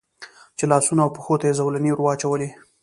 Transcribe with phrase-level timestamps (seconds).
[0.57, 2.49] چې لاسونو او پښو ته یې زولنې را واچولې.